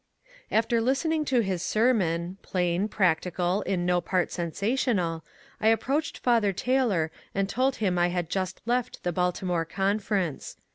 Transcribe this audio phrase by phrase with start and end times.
[0.49, 5.23] After listening to his sermon,— plain, practical, in no part sensational,—
[5.61, 10.57] I approached Father Taylor and told him I had just left the Baltimore Conference.